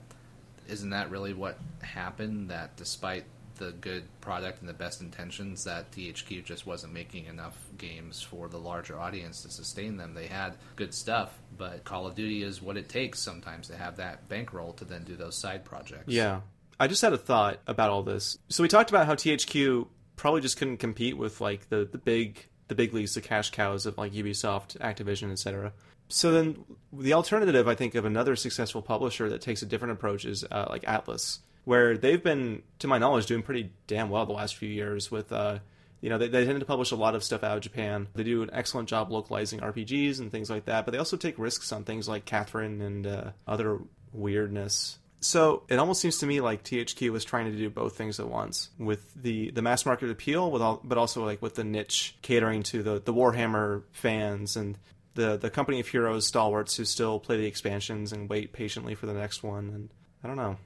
[0.68, 2.50] isn't that really what happened?
[2.50, 7.58] That despite the good product and the best intentions, that THQ just wasn't making enough
[7.78, 10.14] games for the larger audience to sustain them.
[10.14, 13.98] They had good stuff, but Call of Duty is what it takes sometimes to have
[13.98, 16.08] that bankroll to then do those side projects.
[16.08, 16.42] Yeah.
[16.80, 18.38] I just had a thought about all this.
[18.50, 22.48] So we talked about how THQ probably just couldn't compete with like the, the big
[22.68, 25.72] the big leagues, the cash cows of like Ubisoft, Activision, etc.
[26.08, 30.26] So then the alternative, I think, of another successful publisher that takes a different approach
[30.26, 34.34] is uh, like Atlus, where they've been, to my knowledge, doing pretty damn well the
[34.34, 35.32] last few years with.
[35.32, 35.60] Uh,
[36.02, 38.08] you know, they, they tend to publish a lot of stuff out of Japan.
[38.14, 41.40] They do an excellent job localizing RPGs and things like that, but they also take
[41.40, 43.80] risks on things like Catherine and uh, other
[44.14, 45.00] weirdness.
[45.22, 48.28] So it almost seems to me like THQ was trying to do both things at
[48.28, 52.16] once, with the, the mass market appeal, with all, but also like with the niche
[52.22, 54.78] catering to the, the Warhammer fans and
[55.16, 59.08] the the company of heroes stalwarts who still play the expansions and wait patiently for
[59.08, 59.70] the next one.
[59.70, 59.90] And
[60.24, 60.58] I don't know.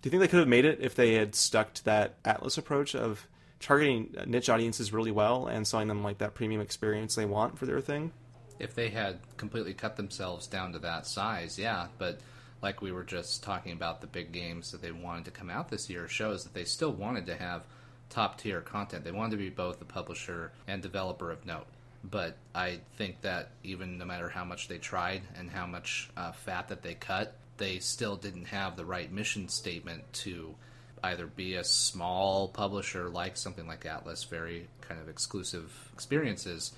[0.00, 2.56] Do you think they could have made it if they had stuck to that Atlus
[2.56, 3.26] approach of
[3.60, 7.66] targeting niche audiences really well and selling them like that premium experience they want for
[7.66, 8.12] their thing?
[8.58, 12.20] If they had completely cut themselves down to that size, yeah, but
[12.62, 15.68] like we were just talking about the big games that they wanted to come out
[15.68, 17.62] this year shows that they still wanted to have
[18.10, 19.04] top tier content.
[19.04, 21.66] They wanted to be both a publisher and developer of note.
[22.04, 26.32] But I think that even no matter how much they tried and how much uh,
[26.32, 30.54] fat that they cut, they still didn't have the right mission statement to
[31.04, 36.72] either be a small publisher like something like Atlus, very kind of exclusive experiences,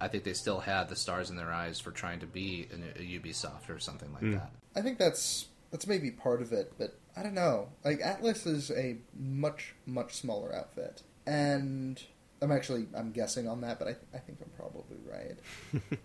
[0.00, 3.00] I think they still had the stars in their eyes for trying to be a,
[3.00, 4.32] a Ubisoft or something like hmm.
[4.32, 4.50] that.
[4.76, 7.68] I think that's that's maybe part of it, but I don't know.
[7.84, 12.02] Like Atlus is a much much smaller outfit, and
[12.42, 15.38] I'm actually I'm guessing on that, but I I think I'm probably right.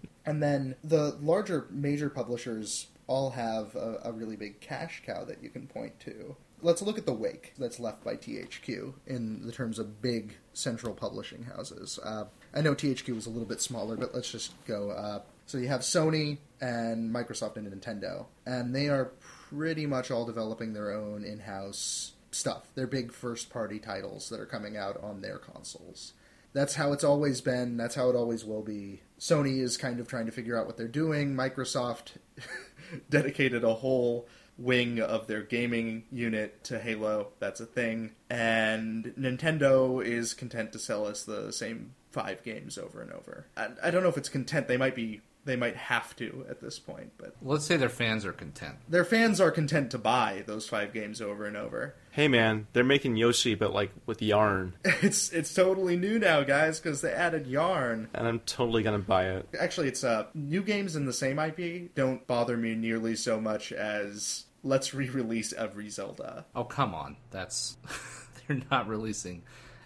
[0.25, 5.43] and then the larger major publishers all have a, a really big cash cow that
[5.43, 6.36] you can point to.
[6.62, 10.93] Let's look at the wake that's left by THQ in the terms of big central
[10.93, 11.98] publishing houses.
[12.04, 14.91] Uh, I know THQ was a little bit smaller, but let's just go.
[14.91, 19.12] Uh, so you have Sony and Microsoft and Nintendo, and they are
[19.50, 22.67] pretty much all developing their own in-house stuff.
[22.76, 26.13] Their big first-party titles that are coming out on their consoles.
[26.54, 27.78] That's how it's always been.
[27.78, 29.02] That's how it always will be.
[29.19, 31.36] Sony is kind of trying to figure out what they're doing.
[31.36, 32.17] Microsoft
[33.10, 37.30] dedicated a whole wing of their gaming unit to Halo.
[37.39, 38.12] That's a thing.
[38.30, 43.45] And Nintendo is content to sell us the same five games over and over.
[43.56, 44.67] I, I don't know if it's content.
[44.67, 45.21] They might be.
[45.49, 48.75] They might have to at this point, but Let's say their fans are content.
[48.88, 51.95] their fans are content to buy those five games over and over.
[52.12, 56.79] Hey man, they're making Yoshi, but like with yarn, It's it's totally new now, guys,
[56.79, 58.09] because they added yarn.
[58.13, 59.49] and I'm totally gonna buy it.
[59.59, 63.71] Actually, it's uh, new games in the same IP don't bother me nearly so much
[63.71, 66.45] as let's re-release every Zelda.
[66.55, 67.75] Oh come on, that's
[68.47, 69.41] they're not releasing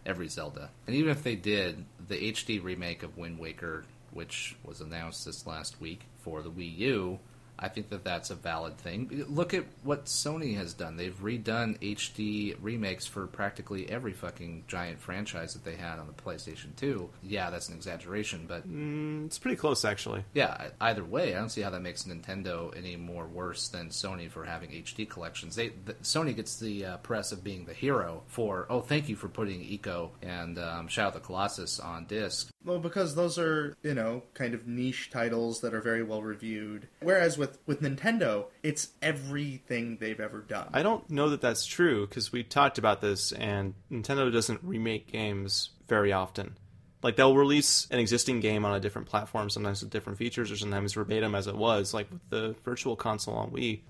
[0.06, 0.72] every Zelda.
[0.88, 5.46] And even if they did, the HD remake of Wind Waker, which was announced this
[5.46, 7.20] last week for the Wii U,
[7.64, 9.26] I think that that's a valid thing.
[9.30, 10.98] Look at what Sony has done.
[10.98, 16.14] They've redone HD remakes for practically every fucking giant franchise that they had on the
[16.14, 17.10] PlayStation 2.
[17.24, 20.26] Yeah, that's an exaggeration, but Mm, it's pretty close actually.
[20.34, 24.30] yeah, either way, I don't see how that makes Nintendo any more worse than Sony
[24.30, 25.56] for having HD collections.
[25.56, 29.16] They the, Sony gets the uh, press of being the hero for oh, thank you
[29.16, 32.50] for putting Ico and um, Shadow of the Colossus on disc.
[32.66, 36.88] Well, because those are you know kind of niche titles that are very well reviewed.
[37.02, 40.70] Whereas with with Nintendo, it's everything they've ever done.
[40.74, 45.12] I don't know that that's true because we talked about this, and Nintendo doesn't remake
[45.12, 46.58] games very often.
[47.02, 50.56] Like they'll release an existing game on a different platform, sometimes with different features, or
[50.56, 53.82] sometimes verbatim as it was, like with the Virtual Console on Wii.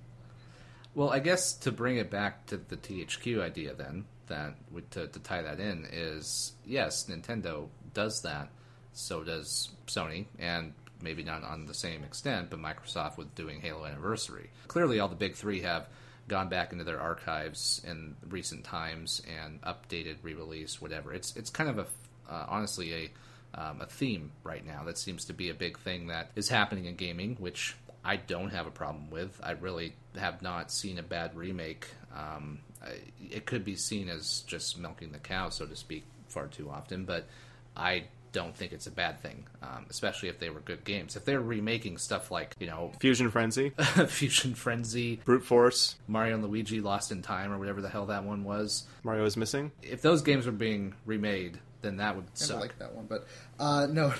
[0.96, 4.56] Well, I guess to bring it back to the THQ idea, then that
[4.92, 8.50] to, to tie that in is yes, Nintendo does that.
[8.94, 10.74] So does Sony, and
[11.04, 14.50] maybe not on the same extent, but Microsoft with doing Halo Anniversary.
[14.68, 15.88] Clearly, all the big three have
[16.28, 21.14] gone back into their archives in recent times and updated, re-released, whatever.
[21.14, 21.86] It's it's kind of a
[22.32, 23.12] uh, honestly a
[23.56, 26.86] um, a theme right now that seems to be a big thing that is happening
[26.86, 29.40] in gaming, which I don't have a problem with.
[29.44, 31.88] I really have not seen a bad remake.
[32.16, 32.60] Um,
[33.20, 37.06] it could be seen as just milking the cow, so to speak, far too often,
[37.06, 37.28] but
[37.78, 41.16] I don't think it's a bad thing, um, especially if they were good games.
[41.16, 43.70] If they're remaking stuff like, you know, Fusion Frenzy,
[44.08, 48.26] Fusion Frenzy, Brute Force, Mario and Luigi Lost in Time, or whatever the hell that
[48.26, 49.72] one was, Mario is missing.
[49.82, 52.60] if those games were being remade, then that would I suck.
[52.60, 53.26] like that one, but
[53.60, 54.14] uh, no,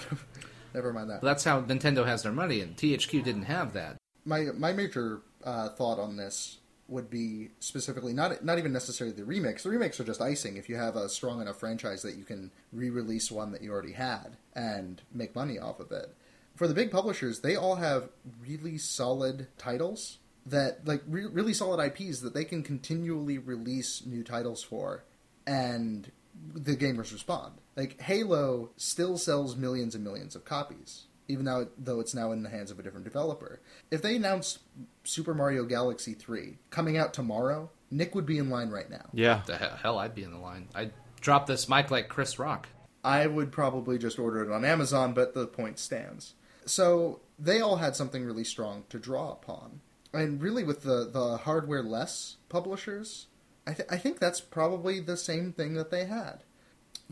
[0.74, 1.22] never mind that.
[1.22, 3.98] But that's how Nintendo has their money, and THQ didn't have that.
[4.26, 9.24] my my major uh, thought on this would be specifically not not even necessarily the
[9.24, 9.64] remakes.
[9.64, 12.52] The remakes are just icing if you have a strong enough franchise that you can
[12.72, 16.16] re-release one that you already had and make money off of it.
[16.56, 18.10] For the big publishers, they all have
[18.42, 24.24] really solid titles that like re- really solid IPs that they can continually release new
[24.24, 25.04] titles for
[25.48, 26.12] and
[26.54, 27.54] the gamers respond.
[27.76, 32.44] Like Halo still sells millions and millions of copies, even though though it's now in
[32.44, 33.60] the hands of a different developer.
[33.92, 34.60] If they announced
[35.04, 39.10] Super Mario Galaxy 3 coming out tomorrow, Nick would be in line right now.
[39.14, 40.68] Yeah, The he- hell, I'd be in the line.
[40.76, 42.68] I'd drop this mic like Chris Rock.
[43.04, 46.34] I would probably just order it on Amazon, but the point stands.
[46.66, 49.82] So they all had something really strong to draw upon.
[50.14, 53.28] And really, with the, the hardware less publishers,
[53.68, 56.44] I, th- I think that's probably the same thing that they had.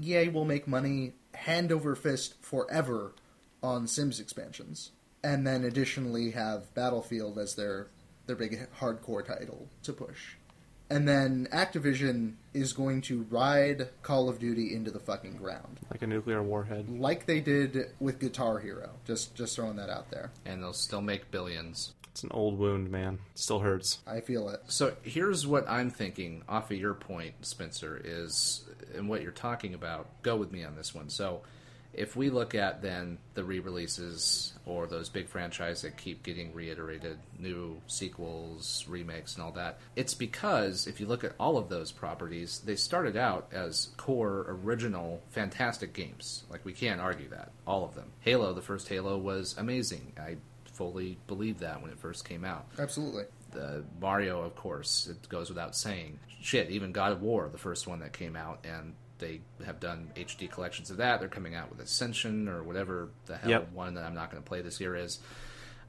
[0.02, 3.14] EA will make money hand over fist forever
[3.64, 4.92] on Sims expansions,
[5.24, 7.88] and then additionally have Battlefield as their
[8.28, 10.36] their big hardcore title to push.
[10.90, 16.02] And then Activision is going to ride Call of Duty into the fucking ground, like
[16.02, 16.90] a nuclear warhead.
[16.90, 18.90] like they did with Guitar Hero.
[19.06, 20.32] Just just throwing that out there.
[20.46, 21.94] and they'll still make billions.
[22.12, 23.20] It's an old wound, man.
[23.36, 24.00] Still hurts.
[24.06, 24.60] I feel it.
[24.68, 29.74] So here's what I'm thinking off of your point, Spencer, is and what you're talking
[29.74, 30.08] about.
[30.22, 31.10] Go with me on this one.
[31.10, 31.42] So
[31.94, 37.18] if we look at then the re-releases or those big franchises that keep getting reiterated,
[37.38, 41.92] new sequels, remakes, and all that, it's because if you look at all of those
[41.92, 46.44] properties, they started out as core, original, fantastic games.
[46.50, 48.12] Like we can't argue that all of them.
[48.22, 50.14] Halo, the first Halo, was amazing.
[50.20, 52.66] I fully believed that when it first came out.
[52.80, 53.26] Absolutely.
[53.52, 56.20] The Mario, of course, it goes without saying.
[56.42, 60.12] Shit, even God of War, the first one that came out, and they have done
[60.18, 61.22] HD collections of that.
[61.22, 63.72] They're coming out with Ascension or whatever the hell Yep.
[63.72, 65.20] one that I'm not going to play this year is.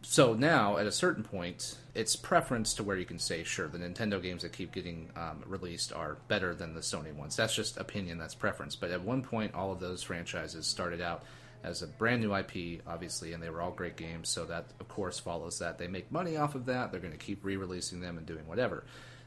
[0.05, 3.79] So now, at a certain point, it's preference to where you can say, sure, the
[3.79, 7.37] Nintendo games that keep getting um, released are better than the Sony ones.
[7.37, 8.75] That's just opinion, that's preference.
[8.75, 11.23] But at one point, all of those franchises started out
[11.62, 14.29] as a brand new IP, obviously, and they were all great games.
[14.29, 15.79] So that, of course, follows that.
[15.79, 16.90] They make money off of that.
[16.90, 18.83] They're going to keep re releasing them and doing whatever.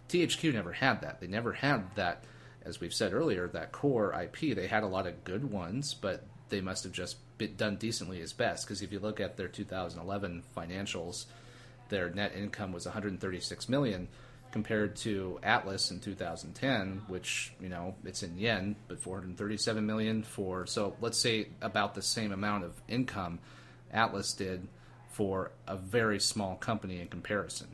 [0.09, 1.21] THQ never had that.
[1.21, 2.25] They never had that,
[2.65, 4.55] as we've said earlier, that core IP.
[4.55, 8.21] They had a lot of good ones, but they must have just been done decently
[8.21, 8.65] as best.
[8.65, 11.25] Because if you look at their 2011 financials,
[11.89, 14.07] their net income was 136 million
[14.51, 20.65] compared to Atlus in 2010, which you know it's in yen, but 437 million for.
[20.65, 23.39] So let's say about the same amount of income
[23.93, 24.67] Atlus did
[25.09, 27.67] for a very small company in comparison.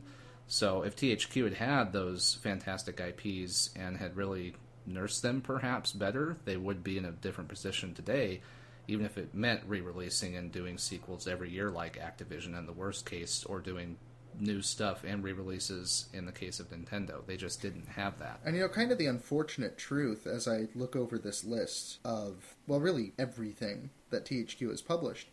[0.48, 4.54] So if THQ had had those fantastic IPs and had really
[4.86, 8.40] nursed them perhaps better, they would be in a different position today,
[8.88, 12.72] even if it meant re releasing and doing sequels every year like Activision in the
[12.72, 13.96] worst case, or doing
[14.38, 17.24] new stuff and re releases in the case of Nintendo.
[17.26, 18.40] They just didn't have that.
[18.44, 22.56] And you know, kind of the unfortunate truth as I look over this list of,
[22.66, 25.28] well, really everything that THQ has published,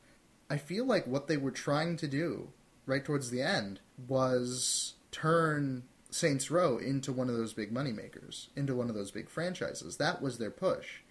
[0.50, 2.50] I feel like what they were trying to do
[2.86, 8.76] right towards the end was turn Saints Row into one of those big moneymakers, into
[8.76, 9.98] one of those big franchises.
[9.98, 11.02] That was their push.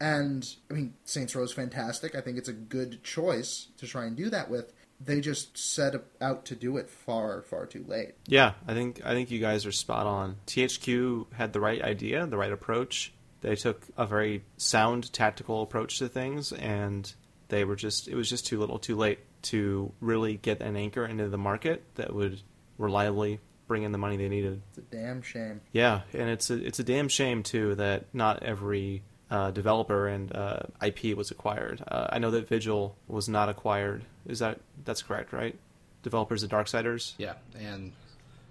[0.00, 2.14] And, I mean, Saints Row is fantastic.
[2.14, 4.72] I think it's a good choice to try and do that with.
[5.00, 8.14] They just set out to do it far, far too late.
[8.26, 10.36] Yeah, I think I think you guys are spot on.
[10.46, 13.12] THQ had the right idea, the right approach.
[13.42, 17.12] They took a very sound tactical approach to things, and
[17.48, 21.04] they were just it was just too little, too late to really get an anchor
[21.04, 22.40] into the market that would
[22.78, 24.62] reliably bring in the money they needed.
[24.70, 25.60] It's a damn shame.
[25.72, 30.34] Yeah, and it's a it's a damn shame too that not every uh, developer and
[30.34, 31.82] uh, IP was acquired.
[31.86, 34.04] Uh, I know that Vigil was not acquired.
[34.26, 35.56] Is that that's correct, right?
[36.02, 37.14] Developers of Darksiders.
[37.18, 37.92] Yeah, and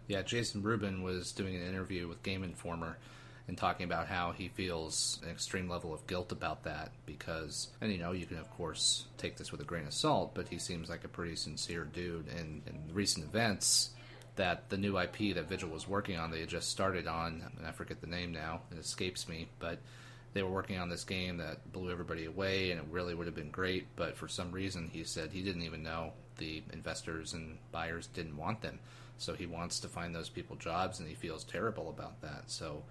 [0.07, 2.97] yeah, Jason Rubin was doing an interview with Game Informer
[3.47, 7.91] and talking about how he feels an extreme level of guilt about that because, and
[7.91, 10.57] you know, you can of course take this with a grain of salt, but he
[10.57, 12.27] seems like a pretty sincere dude.
[12.27, 13.91] And in recent events,
[14.35, 17.65] that the new IP that Vigil was working on, they had just started on, and
[17.65, 19.79] I forget the name now, it escapes me, but
[20.35, 23.35] they were working on this game that blew everybody away and it really would have
[23.35, 27.57] been great, but for some reason he said he didn't even know the investors and
[27.71, 28.77] buyers didn't want them.
[29.17, 32.43] So he wants to find those people jobs and he feels terrible about that.
[32.47, 32.83] So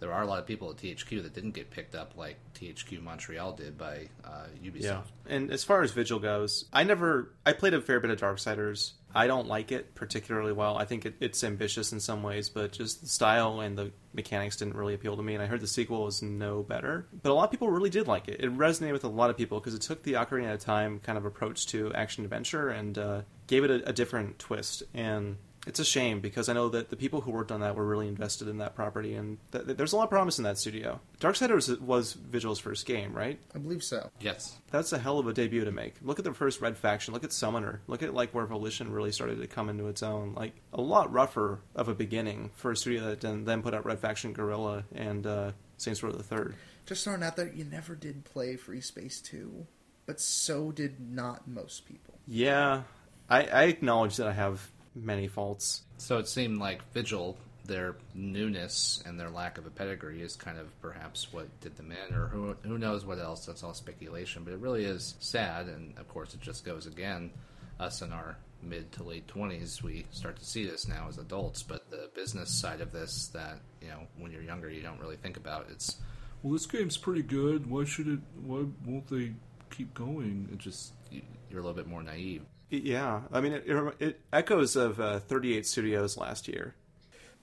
[0.00, 3.02] there are a lot of people at THQ that didn't get picked up like THQ
[3.02, 4.82] Montreal did by uh, Ubisoft.
[4.82, 5.02] Yeah.
[5.28, 8.92] And as far as Vigil goes, I never I played a fair bit of Darksiders.
[9.14, 10.78] I don't like it particularly well.
[10.78, 14.56] I think it, it's ambitious in some ways, but just the style and the mechanics
[14.56, 15.34] didn't really appeal to me.
[15.34, 17.06] And I heard the sequel was no better.
[17.22, 18.40] But a lot of people really did like it.
[18.40, 21.18] It resonated with a lot of people because it took the Ocarina of Time kind
[21.18, 24.84] of approach to action adventure and uh, gave it a, a different twist.
[24.94, 25.36] And
[25.70, 28.08] it's a shame because I know that the people who worked on that were really
[28.08, 30.98] invested in that property, and th- th- there's a lot of promise in that studio.
[31.20, 33.38] Darksiders was Vigil's first game, right?
[33.54, 34.10] I believe so.
[34.20, 34.56] Yes.
[34.72, 35.94] That's a hell of a debut to make.
[36.02, 37.14] Look at the first Red Faction.
[37.14, 37.82] Look at Summoner.
[37.86, 40.34] Look at like where Volition really started to come into its own.
[40.34, 43.86] Like a lot rougher of a beginning for a studio that then, then put out
[43.86, 46.56] Red Faction, Guerrilla, and uh, Saints Row the Third.
[46.84, 49.68] Just throwing out there, you never did play FreeSpace 2,
[50.04, 52.18] but so did not most people.
[52.26, 52.82] Yeah,
[53.28, 55.82] I, I acknowledge that I have many faults.
[55.98, 60.58] So it seemed like Vigil, their newness and their lack of a pedigree is kind
[60.58, 63.46] of perhaps what did them in, or who, who knows what else.
[63.46, 65.66] That's all speculation, but it really is sad.
[65.66, 67.30] And of course, it just goes again.
[67.78, 71.62] Us in our mid to late 20s, we start to see this now as adults,
[71.62, 75.16] but the business side of this that, you know, when you're younger, you don't really
[75.16, 75.66] think about.
[75.70, 75.96] It's,
[76.42, 77.70] well, this game's pretty good.
[77.70, 79.32] Why should it, why won't they
[79.70, 80.48] keep going?
[80.52, 82.42] It just, you- you're a little bit more naive.
[82.70, 86.76] Yeah, I mean, it, it, echoes of uh, 38 Studios last year.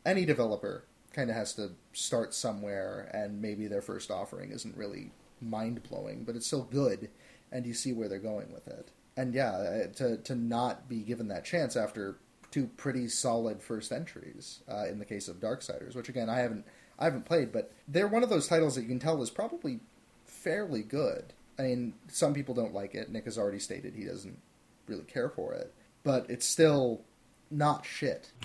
[0.05, 5.11] Any developer kind of has to start somewhere, and maybe their first offering isn't really
[5.41, 7.09] mind blowing, but it's still good,
[7.51, 8.91] and you see where they're going with it.
[9.17, 12.19] And yeah, uh, to to not be given that chance after
[12.51, 16.65] two pretty solid first entries uh, in the case of Darksiders, which again I haven't
[16.99, 19.79] I haven't played, but they're one of those titles that you can tell is probably
[20.25, 21.33] fairly good.
[21.59, 23.09] I mean, some people don't like it.
[23.09, 24.39] Nick has already stated he doesn't
[24.87, 25.73] really care for it,
[26.03, 27.01] but it's still
[27.49, 28.31] not shit.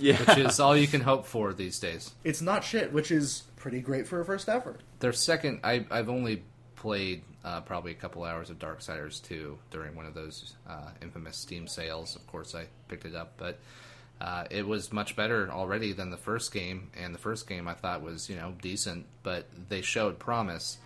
[0.00, 0.16] Yeah.
[0.18, 2.10] which is all you can hope for these days.
[2.24, 4.80] It's not shit, which is pretty great for a first effort.
[4.98, 6.42] Their second, I, I've only
[6.76, 11.36] played uh, probably a couple hours of Darksiders 2 during one of those uh, infamous
[11.36, 12.16] Steam sales.
[12.16, 13.60] Of course, I picked it up, but
[14.20, 16.90] uh, it was much better already than the first game.
[17.00, 20.78] And the first game I thought was, you know, decent, but they showed promise.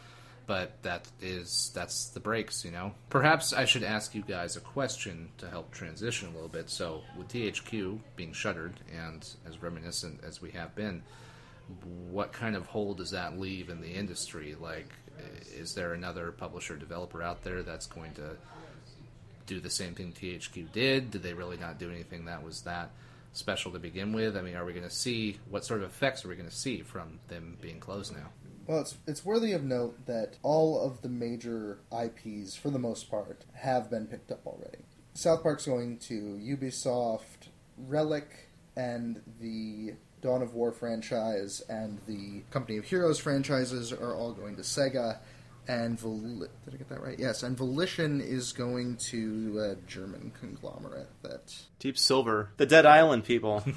[0.49, 2.92] But that is that's the breaks, you know.
[3.11, 6.70] Perhaps I should ask you guys a question to help transition a little bit.
[6.70, 11.03] So, with THQ being shuttered and as reminiscent as we have been,
[12.11, 14.57] what kind of hole does that leave in the industry?
[14.59, 14.90] Like,
[15.55, 18.30] is there another publisher developer out there that's going to
[19.46, 21.11] do the same thing THQ did?
[21.11, 22.92] Did they really not do anything that was that
[23.34, 24.34] special to begin with?
[24.34, 26.57] I mean, are we going to see what sort of effects are we going to
[26.57, 28.28] see from them being closed now?
[28.69, 33.11] Well, it's it's worthy of note that all of the major IPs, for the most
[33.11, 34.85] part, have been picked up already.
[35.14, 37.49] South Park's going to Ubisoft,
[37.79, 44.33] Relic, and the Dawn of War franchise, and the Company of Heroes franchises are all
[44.33, 45.16] going to Sega.
[45.66, 47.19] And did I get that right?
[47.19, 53.25] Yes, and Volition is going to a German conglomerate that Deep Silver, the Dead Island
[53.25, 53.64] people.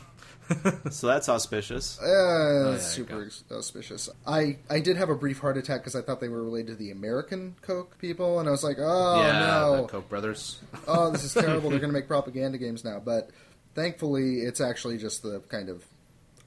[0.92, 2.00] so that's auspicious.
[2.00, 4.10] Uh, Oh, yeah, super auspicious.
[4.28, 6.76] I, I did have a brief heart attack because I thought they were related to
[6.76, 10.60] the American Koch people, and I was like, oh yeah, no, the Koch brothers.
[10.88, 11.70] oh this is terrible.
[11.70, 13.00] They're going to make propaganda games now.
[13.04, 13.30] But
[13.76, 15.86] thankfully, it's actually just the kind of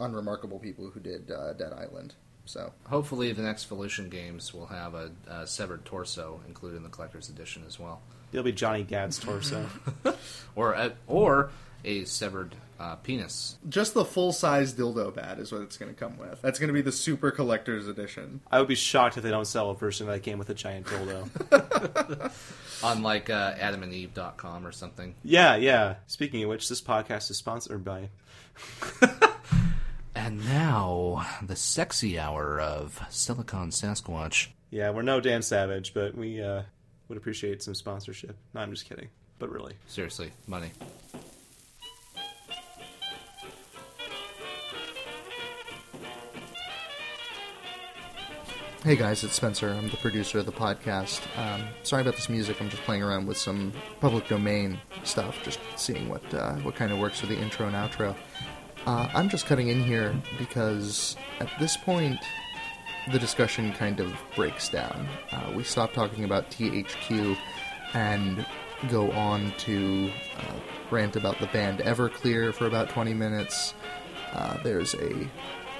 [0.00, 2.14] unremarkable people who did uh, Dead Island.
[2.46, 6.90] So Hopefully, the next Volition games will have a, a severed torso included in the
[6.90, 9.64] collector's edition as well, It'll be Johnny Gat's torso.
[10.54, 11.50] or a, or
[11.86, 13.56] a severed uh, penis.
[13.68, 16.40] just the full size dildo bat is what it's going to come with.
[16.42, 18.40] That's going to be the super collector's edition.
[18.50, 20.54] I would be shocked if they don't sell a version of that game with a
[20.54, 22.32] giant dildo.
[22.84, 25.14] on like uh, adamandeve.com or something.
[25.22, 25.94] yeah, yeah.
[26.06, 28.10] Speaking of which, this podcast is sponsored by.
[30.16, 34.48] And now, the sexy hour of Silicon Sasquatch.
[34.70, 36.62] Yeah, we're no Dan Savage, but we uh,
[37.08, 38.36] would appreciate some sponsorship.
[38.54, 39.08] No, I'm just kidding.
[39.38, 39.74] But really.
[39.88, 40.70] Seriously, money.
[48.84, 49.70] Hey guys, it's Spencer.
[49.70, 51.22] I'm the producer of the podcast.
[51.38, 52.60] Um, sorry about this music.
[52.60, 56.92] I'm just playing around with some public domain stuff, just seeing what uh, what kind
[56.92, 58.14] of works for the intro and outro.
[58.84, 62.18] Uh, I'm just cutting in here because at this point,
[63.10, 65.08] the discussion kind of breaks down.
[65.32, 67.38] Uh, we stop talking about THQ
[67.94, 68.44] and
[68.90, 70.60] go on to uh,
[70.90, 73.72] rant about the band Everclear for about 20 minutes.
[74.34, 75.26] Uh, there's a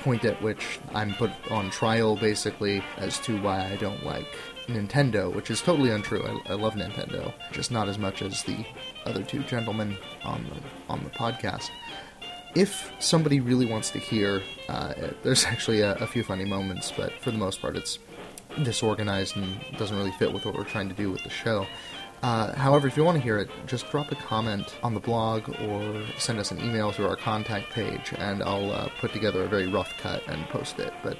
[0.05, 4.29] point at which I'm put on trial, basically, as to why I don't like
[4.67, 6.23] Nintendo, which is totally untrue.
[6.23, 8.67] I, I love Nintendo, just not as much as the
[9.07, 11.71] other two gentlemen on the on the podcast.
[12.55, 14.93] If somebody really wants to hear, uh,
[15.23, 17.99] there's actually a, a few funny moments, but for the most part, it's
[18.63, 21.67] disorganized and doesn't really fit with what we're trying to do with the show.
[22.25, 25.47] Uh, however, if you want to hear it, just drop a comment on the blog
[25.61, 29.47] or send us an email through our contact page, and I'll uh, put together a
[29.47, 30.95] very rough cut and post it.
[31.03, 31.18] But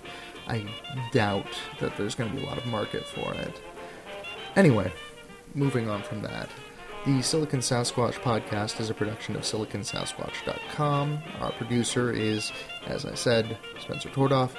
[0.49, 0.65] I
[1.13, 1.45] doubt
[1.79, 3.61] that there's going to be a lot of market for it.
[4.57, 4.91] Anyway,
[5.55, 6.49] moving on from that.
[7.05, 11.23] The Silicon Sasquatch podcast is a production of siliconsasquatch.com.
[11.39, 12.51] Our producer is,
[12.87, 14.53] as I said, Spencer Tordoff.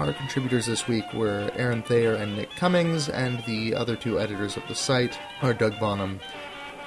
[0.00, 4.56] Our contributors this week were Aaron Thayer and Nick Cummings, and the other two editors
[4.56, 6.20] of the site are Doug Bonham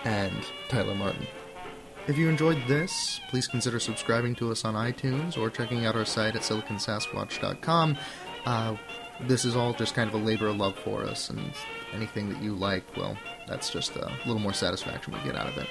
[0.04, 0.34] and
[0.68, 1.28] Tyler Martin.
[2.08, 6.06] If you enjoyed this, please consider subscribing to us on iTunes or checking out our
[6.06, 7.98] site at siliconsasquatch.com.
[8.48, 8.78] Uh,
[9.28, 11.54] this is all just kind of a labor of love for us, and
[11.94, 13.16] anything that you like, well,
[13.48, 15.68] that's just a little more satisfaction we get out of it.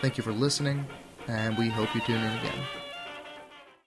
[0.00, 0.84] Thank you for listening,
[1.28, 2.83] and we hope you tune in again.